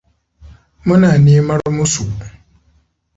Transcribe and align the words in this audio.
Muna 0.85 1.09
nemar 1.25 1.61
musu. 1.75 2.03